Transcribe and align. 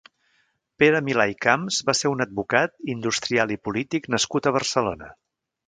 Pere 0.83 1.01
Milà 1.09 1.27
i 1.33 1.35
Camps 1.47 1.83
va 1.91 1.95
ser 1.99 2.11
un 2.15 2.25
advocat, 2.25 2.75
industrial 2.95 3.55
i 3.57 3.61
polític 3.69 4.11
nascut 4.17 4.49
a 4.53 4.57
Barcelona. 4.59 5.15